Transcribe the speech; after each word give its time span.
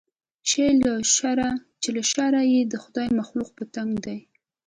چې 0.47 0.63
له 1.95 2.03
شره 2.13 2.41
یې 2.53 2.61
د 2.71 2.73
خدای 2.83 3.07
مخلوق 3.19 3.49
په 3.57 3.63
تنګ 3.75 3.91
دی 4.05 4.19